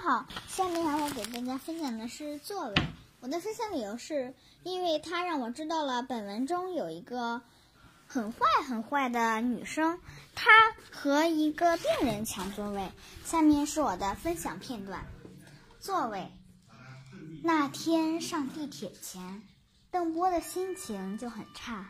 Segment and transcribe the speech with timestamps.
[0.00, 2.74] 好，下面我给大家分享的是座位。
[3.20, 4.32] 我的分享理由是，
[4.62, 7.42] 因为它让我知道了本文中有一个
[8.06, 9.98] 很坏很坏的女生，
[10.34, 10.50] 她
[10.92, 12.90] 和一个病人抢座位。
[13.24, 15.04] 下面是我的分享片段。
[15.80, 16.30] 座位。
[17.42, 19.42] 那天上地铁前，
[19.90, 21.88] 邓波的心情就很差。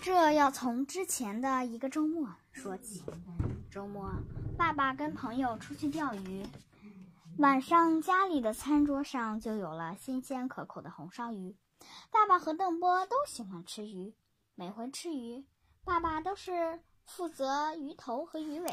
[0.00, 3.02] 这要从之前的一个周末说起。
[3.70, 4.10] 周末，
[4.56, 6.44] 爸爸跟朋友出去钓鱼。
[7.42, 11.56] 晚上，家里的餐桌上就有了新鲜可口的红烧鱼。
[12.12, 14.14] 爸爸和邓波都喜欢吃鱼，
[14.54, 15.44] 每回吃鱼，
[15.82, 18.72] 爸爸都是负责鱼头和鱼尾，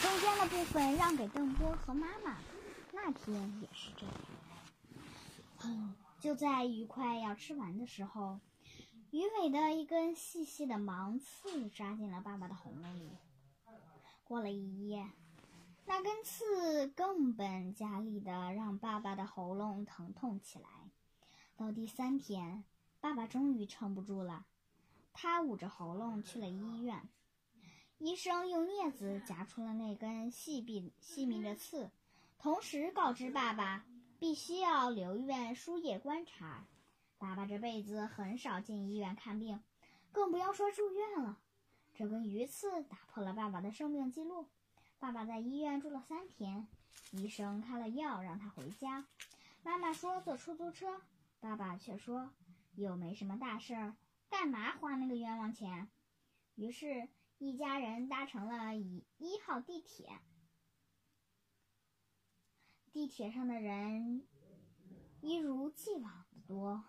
[0.00, 2.38] 中间的部分让给邓波和妈妈。
[2.92, 4.04] 那天也是这
[5.64, 5.94] 样。
[6.18, 8.40] 就在鱼快要吃完的时候，
[9.12, 13.12] 鱼尾的一根细细的芒刺扎进了爸爸的喉咙里。
[14.24, 15.06] 过了一夜。
[15.84, 20.68] 那根刺更本加厉的让爸爸的喉咙疼痛起来。
[21.56, 22.64] 到第三天，
[23.00, 24.46] 爸爸终于撑不住了，
[25.12, 27.08] 他捂着喉咙去了医院。
[27.98, 31.90] 医生用镊子夹出了那根细密细密的刺，
[32.38, 33.84] 同时告知爸爸
[34.18, 36.66] 必须要留院输液观察。
[37.18, 39.62] 爸爸这辈子很少进医院看病，
[40.10, 41.38] 更不要说住院了。
[41.94, 44.48] 这根鱼刺打破了爸爸的生命记录。
[45.02, 46.68] 爸爸在医院住了三天，
[47.10, 49.04] 医生开了药让他回家。
[49.64, 51.02] 妈妈说坐出租车，
[51.40, 52.30] 爸爸却说
[52.76, 53.96] 又没什么大事儿，
[54.30, 55.88] 干嘛花那个冤枉钱？
[56.54, 57.08] 于是，
[57.38, 60.20] 一家人搭乘了一一号地铁。
[62.92, 64.24] 地铁上的人
[65.20, 66.84] 一如既往的多。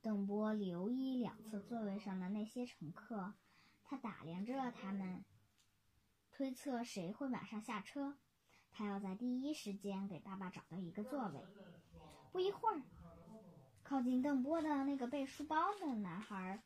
[0.00, 3.34] 邓波留意两侧座位上的那些乘客，
[3.82, 5.24] 他打量着他们。
[6.32, 8.16] 推测谁会晚上下车，
[8.72, 11.44] 他要在第一时间给爸爸找到一个座位。
[12.32, 12.82] 不一会儿，
[13.82, 16.62] 靠近邓波的那个背书包的男孩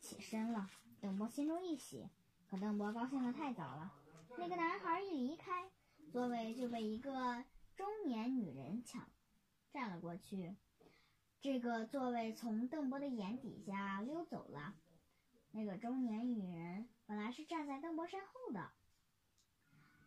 [0.00, 0.70] 起身了。
[1.00, 2.08] 邓波心中一喜，
[2.48, 3.92] 可邓波高兴的太早了。
[4.38, 5.68] 那个男孩一离开，
[6.12, 7.44] 座位就被一个
[7.76, 9.08] 中年女人抢
[9.72, 10.54] 占了过去。
[11.40, 14.74] 这个座位从邓波的眼底下溜走了。
[15.50, 18.70] 那个中年女人本来是站在邓波身后的。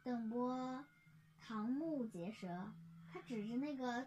[0.04, 0.86] 邓波
[1.44, 2.72] 瞠目结舌，
[3.12, 4.06] 他指着那个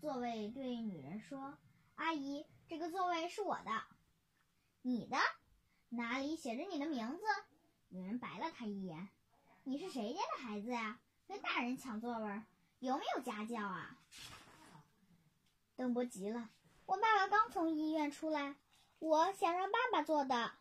[0.00, 1.58] 座位对女人说
[1.96, 3.70] ：“阿姨，这个座位是我的，
[4.80, 5.18] 你的？
[5.90, 7.22] 哪里写着你的名字？”
[7.88, 9.10] 女人白了他一眼
[9.64, 10.98] ：“你是谁家的孩子呀？
[11.28, 12.42] 跟大人抢座位，
[12.78, 13.98] 有没有家教啊？”
[15.76, 16.48] 邓波急了
[16.86, 18.56] ：“我爸爸刚从医院出来，
[19.00, 20.52] 我想让爸爸坐的。”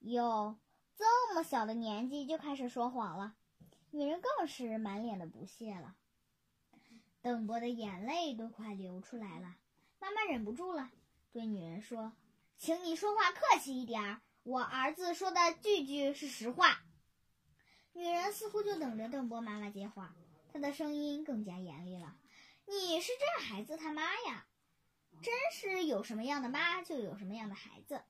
[0.00, 0.58] 哟，
[0.96, 3.34] 这么小的年纪就开始说谎了。
[3.90, 5.94] 女人更是满脸的不屑了，
[7.20, 9.56] 邓波的眼泪都快流出来了。
[9.98, 10.90] 妈妈忍不住了，
[11.30, 12.12] 对女人说
[12.56, 16.82] ：“请你说话客气一点儿，我儿子说的句句是实话。”
[17.92, 20.14] 女人似乎就等着邓波妈妈接话，
[20.52, 22.16] 她的声音更加严厉了
[22.66, 24.46] ：“你是这孩子他妈呀？
[25.20, 28.02] 真是有什么样的妈就有什么样的孩子。”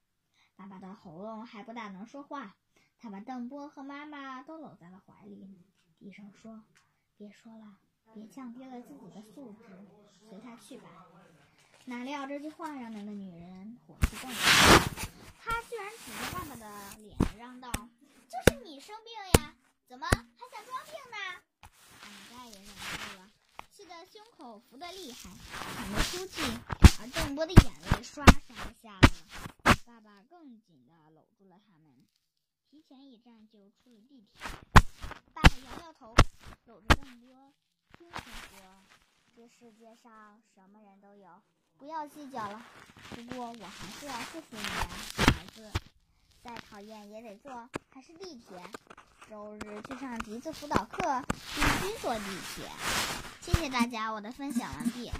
[0.54, 2.56] 爸爸的喉咙还不大能说话，
[3.02, 5.58] 他把邓波和妈妈都搂在了怀里。
[5.98, 6.62] 低声说
[7.18, 7.76] ：“别说了，
[8.14, 9.64] 别降低了自己的素质，
[10.28, 10.88] 随他去吧。”
[11.84, 14.36] 哪料这句话让那个女人火气更大，
[15.42, 17.72] 她居然指着爸爸的脸嚷道
[18.30, 19.52] ：“就是你生病呀，
[19.88, 21.42] 怎么还想装病呢？”
[22.00, 23.28] 爸爸再也忍不住了，
[23.72, 25.28] 气得胸口浮得厉害，
[25.74, 26.40] 喘不出气，
[27.00, 29.76] 而邓波的眼泪刷刷的下来了。
[29.84, 32.06] 爸爸更紧地搂住了他们，
[32.72, 34.40] 提前一站就出了地铁。
[35.34, 36.14] 爸爸摇摇头，
[36.64, 37.52] 搂着邓波，
[37.98, 38.86] 轻声说
[39.36, 41.42] ：“这世界上什么人都有，
[41.76, 42.64] 不要计较了。
[43.10, 44.88] 不过我还是要谢谢你呀，
[45.36, 45.70] 孩子。
[46.42, 48.64] 再讨厌也得坐，还是地铁。
[49.28, 51.22] 周日去上笛子辅导课，
[51.54, 52.24] 必须坐地
[52.54, 52.70] 铁。
[53.42, 55.12] 谢谢大家，我的分享完毕。”